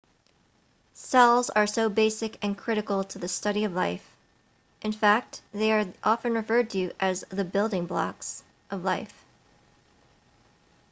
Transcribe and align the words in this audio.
cells 0.95 1.51
are 1.51 1.67
so 1.67 1.87
basic 1.87 2.43
and 2.43 2.57
critical 2.57 3.03
to 3.03 3.19
the 3.19 3.27
study 3.27 3.65
of 3.65 3.73
life 3.73 4.15
in 4.81 4.91
fact 4.91 5.43
that 5.51 5.59
they 5.59 5.71
are 5.71 5.85
often 6.03 6.33
referred 6.33 6.71
to 6.71 6.91
as 6.99 7.23
the 7.29 7.45
building 7.45 7.85
blocks 7.85 8.41
of 8.71 8.83
life 8.83 9.13